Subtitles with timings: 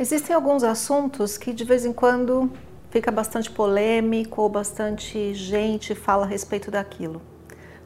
[0.00, 2.50] Existem alguns assuntos que de vez em quando
[2.88, 7.20] fica bastante polêmico ou bastante gente fala a respeito daquilo.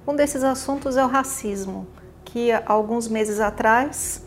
[0.06, 1.88] Um desses assuntos é o racismo,
[2.24, 4.22] que alguns meses atrás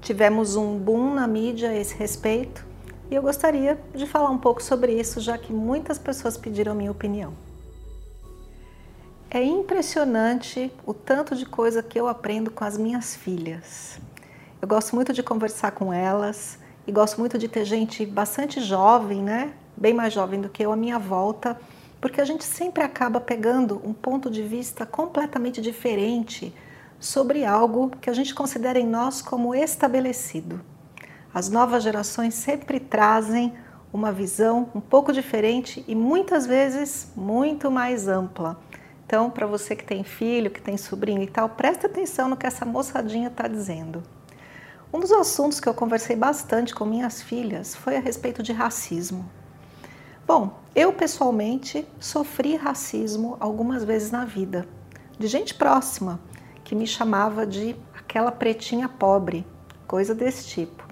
[0.00, 2.64] tivemos um boom na mídia a esse respeito
[3.10, 6.90] e eu gostaria de falar um pouco sobre isso, já que muitas pessoas pediram minha
[6.90, 7.34] opinião.
[9.30, 14.00] É impressionante o tanto de coisa que eu aprendo com as minhas filhas.
[14.62, 19.22] Eu gosto muito de conversar com elas e gosto muito de ter gente bastante jovem,
[19.22, 19.52] né?
[19.76, 21.58] Bem mais jovem do que eu à minha volta,
[22.00, 26.54] porque a gente sempre acaba pegando um ponto de vista completamente diferente
[27.00, 30.60] sobre algo que a gente considera em nós como estabelecido.
[31.34, 33.52] As novas gerações sempre trazem
[33.92, 38.58] uma visão um pouco diferente e muitas vezes muito mais ampla.
[39.04, 42.46] Então, para você que tem filho, que tem sobrinho e tal, preste atenção no que
[42.46, 44.02] essa moçadinha está dizendo.
[44.96, 49.28] Um dos assuntos que eu conversei bastante com minhas filhas foi a respeito de racismo.
[50.26, 54.66] Bom, eu pessoalmente sofri racismo algumas vezes na vida,
[55.18, 56.18] de gente próxima
[56.64, 59.46] que me chamava de aquela pretinha pobre,
[59.86, 60.88] coisa desse tipo.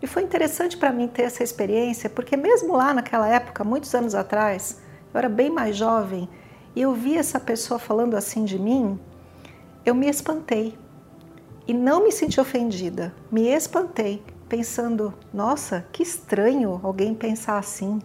[0.00, 4.14] E foi interessante para mim ter essa experiência, porque mesmo lá naquela época, muitos anos
[4.14, 4.80] atrás,
[5.12, 6.28] eu era bem mais jovem
[6.76, 9.00] e eu vi essa pessoa falando assim de mim,
[9.84, 10.78] eu me espantei
[11.68, 18.00] e não me senti ofendida, me espantei, pensando: nossa, que estranho alguém pensar assim.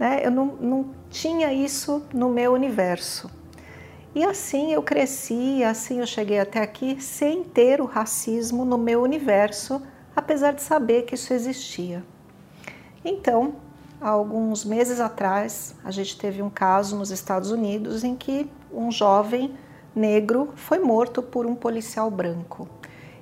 [0.00, 0.20] Né?
[0.24, 3.30] Eu não, não tinha isso no meu universo.
[4.14, 9.00] E assim eu cresci, assim eu cheguei até aqui sem ter o racismo no meu
[9.00, 9.80] universo,
[10.14, 12.04] apesar de saber que isso existia.
[13.04, 13.54] Então,
[14.00, 18.90] há alguns meses atrás, a gente teve um caso nos Estados Unidos em que um
[18.90, 19.56] jovem
[19.94, 22.68] negro foi morto por um policial branco.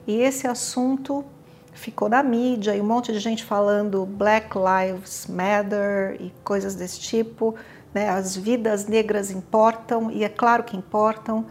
[0.07, 1.25] E esse assunto
[1.73, 7.01] ficou na mídia e um monte de gente falando Black Lives Matter e coisas desse
[7.01, 7.55] tipo.
[7.95, 8.09] Né?
[8.09, 11.47] As vidas negras importam e é claro que importam,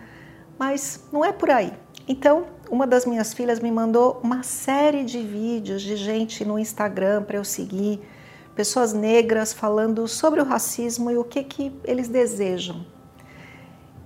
[0.57, 1.73] mas não é por aí.
[2.07, 7.23] Então, uma das minhas filhas me mandou uma série de vídeos de gente no Instagram
[7.23, 8.01] para eu seguir,
[8.55, 12.85] pessoas negras falando sobre o racismo e o que, que eles desejam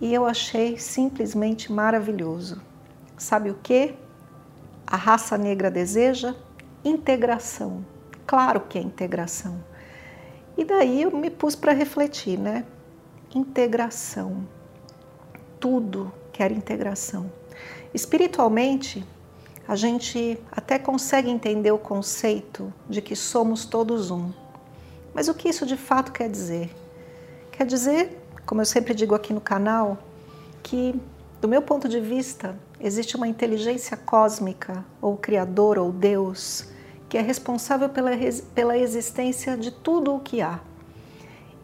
[0.03, 2.61] e eu achei simplesmente maravilhoso.
[3.17, 3.95] Sabe o que?
[4.85, 6.35] A raça negra deseja
[6.83, 7.85] integração.
[8.27, 9.63] Claro que é integração.
[10.57, 12.65] E daí eu me pus para refletir, né?
[13.33, 14.45] Integração.
[15.57, 17.31] Tudo quer integração.
[17.93, 19.05] Espiritualmente,
[19.65, 24.33] a gente até consegue entender o conceito de que somos todos um.
[25.13, 26.75] Mas o que isso de fato quer dizer?
[27.53, 29.97] Quer dizer como eu sempre digo aqui no canal,
[30.61, 30.99] que
[31.43, 36.69] do meu ponto de vista, existe uma inteligência cósmica, ou Criador, ou Deus,
[37.09, 38.11] que é responsável pela,
[38.55, 40.61] pela existência de tudo o que há.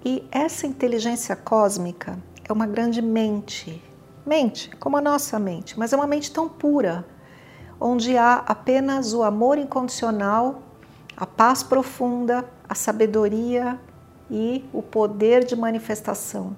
[0.03, 3.81] E essa inteligência cósmica é uma grande mente,
[4.25, 7.05] mente, como a nossa mente, mas é uma mente tão pura,
[7.79, 10.61] onde há apenas o amor incondicional,
[11.15, 13.79] a paz profunda, a sabedoria
[14.29, 16.53] e o poder de manifestação.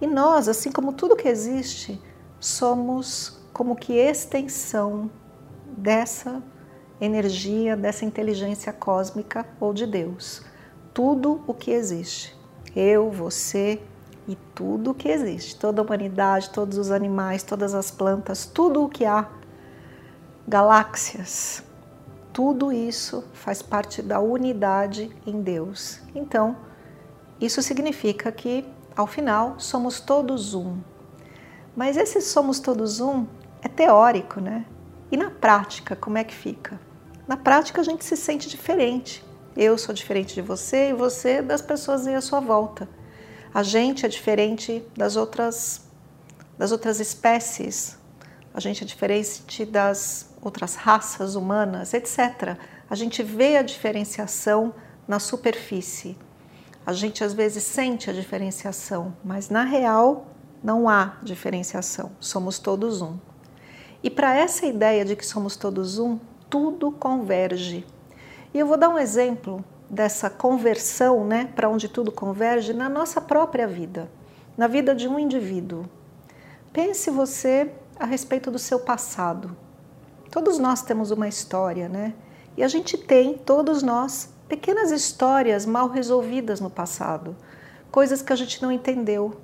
[0.00, 2.00] E nós, assim como tudo que existe,
[2.38, 5.10] somos como que extensão
[5.76, 6.42] dessa
[7.00, 10.42] energia, dessa inteligência cósmica ou de Deus.
[10.94, 12.36] Tudo o que existe.
[12.74, 13.80] Eu, você
[14.26, 15.56] e tudo o que existe.
[15.56, 19.28] Toda a humanidade, todos os animais, todas as plantas, tudo o que há.
[20.46, 21.62] Galáxias.
[22.32, 26.00] Tudo isso faz parte da unidade em Deus.
[26.14, 26.56] Então,
[27.40, 28.64] isso significa que
[28.98, 30.80] ao final, somos todos um.
[31.76, 33.28] Mas esse somos todos um
[33.62, 34.66] é teórico, né?
[35.08, 36.80] E na prática, como é que fica?
[37.28, 39.24] Na prática, a gente se sente diferente.
[39.56, 42.88] Eu sou diferente de você e você das pessoas à sua volta.
[43.54, 45.86] A gente é diferente das outras
[46.58, 47.96] das outras espécies.
[48.52, 52.58] A gente é diferente das outras raças humanas, etc.
[52.90, 54.74] A gente vê a diferenciação
[55.06, 56.18] na superfície,
[56.88, 60.28] a gente às vezes sente a diferenciação, mas na real
[60.64, 62.12] não há diferenciação.
[62.18, 63.18] Somos todos um.
[64.02, 66.18] E para essa ideia de que somos todos um,
[66.48, 67.86] tudo converge.
[68.54, 73.20] E eu vou dar um exemplo dessa conversão, né, para onde tudo converge, na nossa
[73.20, 74.10] própria vida,
[74.56, 75.84] na vida de um indivíduo.
[76.72, 77.70] Pense você
[78.00, 79.54] a respeito do seu passado.
[80.30, 82.14] Todos nós temos uma história, né?
[82.56, 87.36] E a gente tem, todos nós, pequenas histórias mal resolvidas no passado,
[87.90, 89.38] coisas que a gente não entendeu,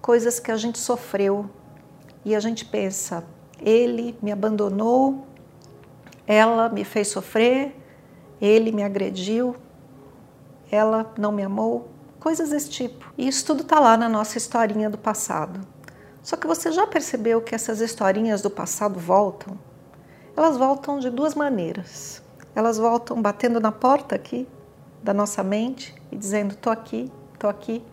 [0.00, 1.50] coisas que a gente sofreu.
[2.24, 3.24] E a gente pensa,
[3.60, 5.26] ele me abandonou,
[6.26, 7.76] ela me fez sofrer,
[8.40, 9.54] ele me agrediu,
[10.70, 13.12] ela não me amou, coisas desse tipo.
[13.18, 15.60] E isso tudo está lá na nossa historinha do passado.
[16.22, 19.58] Só que você já percebeu que essas historinhas do passado voltam?
[20.34, 22.23] Elas voltam de duas maneiras.
[22.54, 24.46] Elas voltam batendo na porta aqui
[25.02, 27.84] da nossa mente e dizendo: tô aqui, tô aqui.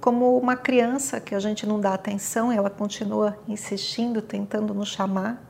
[0.00, 5.42] Como uma criança que a gente não dá atenção ela continua insistindo, tentando nos chamar.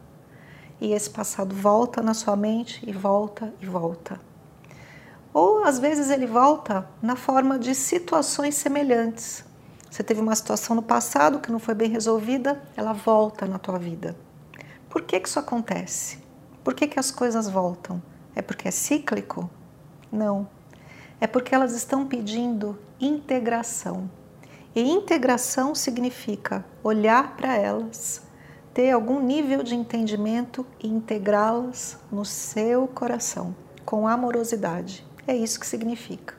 [0.81, 4.21] E esse passado volta na sua mente e volta e volta.
[5.33, 9.45] Ou às vezes ele volta na forma de situações semelhantes.
[9.89, 13.79] Você teve uma situação no passado que não foi bem resolvida, ela volta na tua
[13.79, 14.17] vida.
[14.89, 16.19] Por que, que isso acontece?
[16.65, 18.03] Por que, que as coisas voltam?
[18.35, 19.51] É porque é cíclico?
[20.11, 20.49] Não.
[21.21, 24.11] É porque elas estão pedindo integração.
[24.75, 28.23] E integração significa olhar para elas,
[28.73, 33.55] ter algum nível de entendimento e integrá-las no seu coração,
[33.85, 35.05] com amorosidade.
[35.27, 36.35] É isso que significa.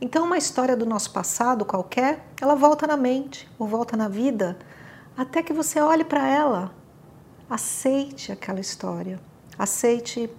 [0.00, 4.58] Então, uma história do nosso passado qualquer, ela volta na mente ou volta na vida,
[5.16, 6.74] até que você olhe para ela.
[7.48, 9.20] Aceite aquela história.
[9.58, 10.30] Aceite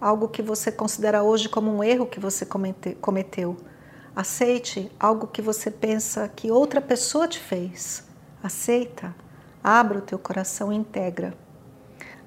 [0.00, 2.46] algo que você considera hoje como um erro que você
[3.00, 3.56] cometeu.
[4.16, 8.04] Aceite algo que você pensa que outra pessoa te fez.
[8.42, 9.14] Aceita.
[9.62, 11.34] Abra o teu coração e integra.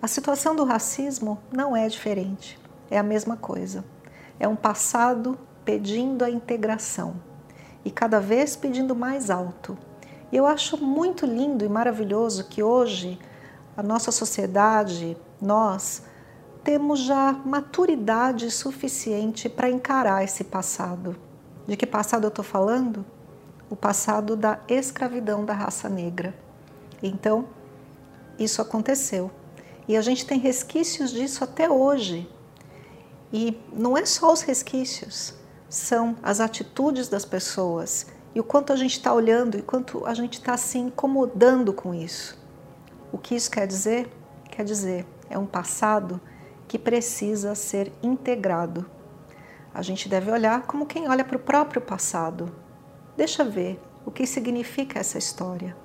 [0.01, 2.59] A situação do racismo não é diferente.
[2.91, 3.83] É a mesma coisa.
[4.39, 7.15] É um passado pedindo a integração
[7.83, 9.77] e cada vez pedindo mais alto.
[10.31, 13.19] E eu acho muito lindo e maravilhoso que hoje
[13.75, 16.03] a nossa sociedade, nós,
[16.63, 21.15] temos já maturidade suficiente para encarar esse passado.
[21.67, 23.05] De que passado eu estou falando?
[23.69, 26.33] O passado da escravidão da raça negra.
[27.01, 27.45] Então,
[28.39, 29.29] isso aconteceu.
[29.87, 32.29] E a gente tem resquícios disso até hoje.
[33.31, 35.33] E não é só os resquícios,
[35.67, 38.05] são as atitudes das pessoas
[38.35, 41.93] e o quanto a gente está olhando e quanto a gente está se incomodando com
[41.93, 42.37] isso.
[43.11, 44.07] O que isso quer dizer?
[44.51, 46.21] Quer dizer, é um passado
[46.73, 48.83] que precisa ser integrado.
[49.71, 52.51] A gente deve olhar como quem olha para o próprio passado.
[53.15, 55.77] Deixa ver o que significa essa história.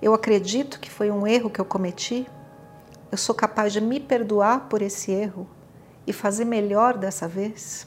[0.00, 2.26] Eu acredito que foi um erro que eu cometi.
[3.12, 5.46] Eu sou capaz de me perdoar por esse erro
[6.06, 7.86] e fazer melhor dessa vez?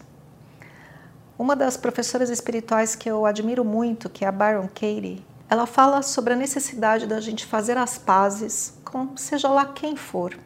[1.35, 6.03] Uma das professoras espirituais que eu admiro muito, que é a Byron Katie, ela fala
[6.03, 10.37] sobre a necessidade da gente fazer as pazes com seja lá quem for.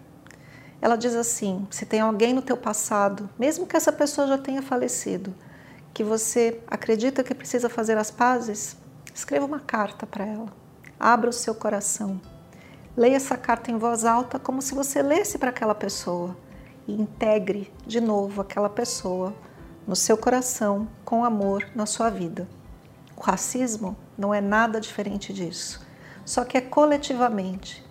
[0.83, 4.61] Ela diz assim: se tem alguém no teu passado, mesmo que essa pessoa já tenha
[4.61, 5.33] falecido,
[5.93, 8.75] que você acredita que precisa fazer as pazes,
[9.15, 10.51] escreva uma carta para ela.
[10.99, 12.19] Abra o seu coração.
[12.97, 16.35] Leia essa carta em voz alta como se você lesse para aquela pessoa
[16.85, 19.33] e integre de novo aquela pessoa
[19.87, 22.45] no seu coração com amor na sua vida.
[23.15, 25.79] O racismo não é nada diferente disso,
[26.25, 27.82] só que é coletivamente.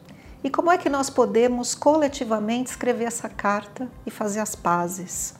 [0.43, 5.35] E como é que nós podemos coletivamente escrever essa carta e fazer as pazes?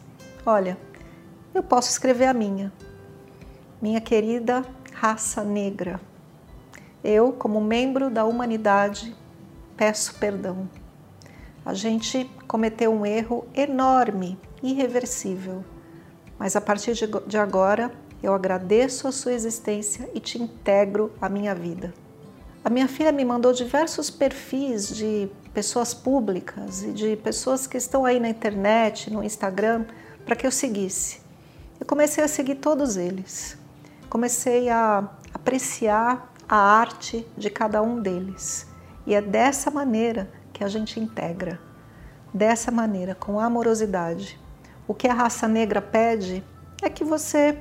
[0.47, 0.79] Olha,
[1.55, 2.73] eu posso escrever a minha.
[3.81, 6.01] Minha querida raça negra.
[7.03, 9.17] Eu, como membro da humanidade,
[9.77, 10.69] peço perdão
[11.65, 15.65] a gente cometeu um erro enorme, irreversível.
[16.39, 16.95] Mas a partir
[17.27, 21.95] de agora, eu agradeço a sua existência e te integro à minha vida.
[22.65, 28.05] A minha filha me mandou diversos perfis de pessoas públicas e de pessoas que estão
[28.05, 29.85] aí na internet, no Instagram,
[30.25, 31.21] para que eu seguisse.
[31.81, 33.59] Eu comecei a seguir todos eles.
[34.09, 38.67] Comecei a apreciar a arte de cada um deles.
[39.05, 41.59] E é dessa maneira que a gente integra
[42.33, 44.39] dessa maneira, com amorosidade.
[44.87, 46.45] O que a raça negra pede
[46.81, 47.59] é que você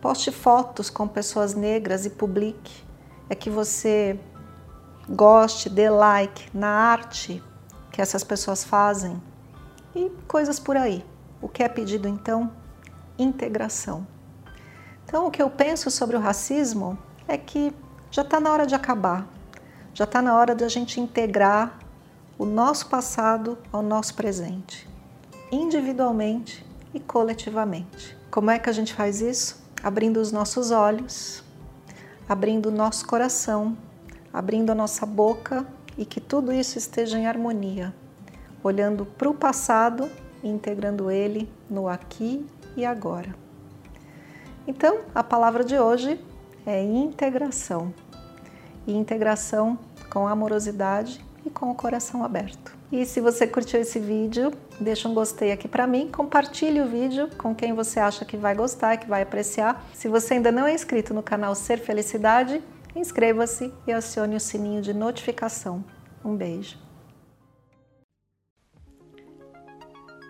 [0.00, 2.84] poste fotos com pessoas negras e publique,
[3.28, 4.18] é que você
[5.08, 7.42] goste, dê like na arte
[7.90, 9.20] que essas pessoas fazem
[9.94, 11.04] e coisas por aí.
[11.40, 12.52] O que é pedido então?
[13.18, 14.06] Integração.
[15.04, 17.72] Então, o que eu penso sobre o racismo é que
[18.10, 19.26] já está na hora de acabar,
[19.94, 21.78] já está na hora de a gente integrar
[22.38, 24.88] o nosso passado ao nosso presente,
[25.50, 28.16] individualmente e coletivamente.
[28.30, 29.60] Como é que a gente faz isso?
[29.82, 31.42] Abrindo os nossos olhos,
[32.28, 33.76] abrindo nosso coração,
[34.32, 35.66] abrindo a nossa boca
[35.96, 37.94] e que tudo isso esteja em harmonia,
[38.62, 40.10] olhando para o passado
[40.42, 43.34] e integrando ele no aqui e agora.
[44.66, 46.20] Então, a palavra de hoje
[46.66, 47.92] é integração.
[48.86, 49.78] E integração
[50.10, 52.76] com amorosidade e com o coração aberto.
[52.92, 57.28] E se você curtiu esse vídeo, deixa um gostei aqui para mim, compartilhe o vídeo
[57.36, 59.84] com quem você acha que vai gostar, que vai apreciar.
[59.92, 62.62] Se você ainda não é inscrito no canal Ser Felicidade,
[62.94, 65.84] inscreva-se e acione o sininho de notificação.
[66.24, 66.78] Um beijo.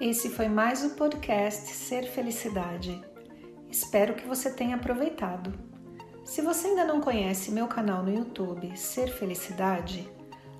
[0.01, 3.01] Esse foi mais o podcast Ser Felicidade.
[3.69, 5.53] Espero que você tenha aproveitado.
[6.25, 10.09] Se você ainda não conhece meu canal no YouTube Ser Felicidade,